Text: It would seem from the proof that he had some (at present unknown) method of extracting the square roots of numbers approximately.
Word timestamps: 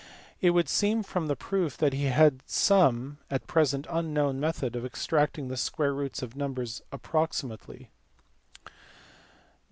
It 0.41 0.49
would 0.49 0.67
seem 0.67 1.03
from 1.03 1.27
the 1.27 1.35
proof 1.35 1.77
that 1.77 1.93
he 1.93 2.05
had 2.05 2.41
some 2.47 3.19
(at 3.29 3.45
present 3.45 3.85
unknown) 3.87 4.39
method 4.39 4.75
of 4.75 4.83
extracting 4.83 5.47
the 5.47 5.55
square 5.55 5.93
roots 5.93 6.23
of 6.23 6.35
numbers 6.35 6.81
approximately. 6.91 7.91